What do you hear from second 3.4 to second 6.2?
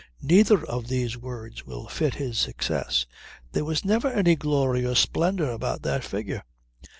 There was never any glory or splendour about that